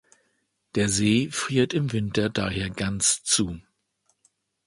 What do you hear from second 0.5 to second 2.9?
Der See friert im Winter daher